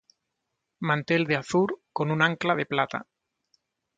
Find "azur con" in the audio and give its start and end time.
1.41-2.09